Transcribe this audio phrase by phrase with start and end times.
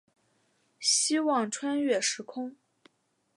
[0.79, 2.55] 希望穿越时空